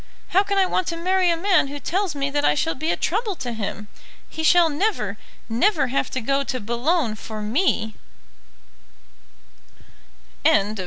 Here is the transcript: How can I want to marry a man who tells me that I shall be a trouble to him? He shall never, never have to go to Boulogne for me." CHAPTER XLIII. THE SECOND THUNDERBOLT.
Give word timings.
How 0.29 0.41
can 0.41 0.57
I 0.57 0.65
want 0.65 0.87
to 0.87 0.97
marry 0.97 1.29
a 1.29 1.37
man 1.37 1.67
who 1.67 1.77
tells 1.79 2.15
me 2.15 2.31
that 2.31 2.43
I 2.43 2.55
shall 2.55 2.73
be 2.73 2.89
a 2.89 2.97
trouble 2.97 3.35
to 3.35 3.53
him? 3.53 3.87
He 4.27 4.41
shall 4.41 4.67
never, 4.67 5.15
never 5.47 5.89
have 5.89 6.09
to 6.09 6.21
go 6.21 6.43
to 6.43 6.59
Boulogne 6.59 7.13
for 7.13 7.39
me." 7.39 7.93
CHAPTER 10.43 10.43
XLIII. 10.43 10.43
THE 10.43 10.49
SECOND 10.49 10.53
THUNDERBOLT. 10.75 10.79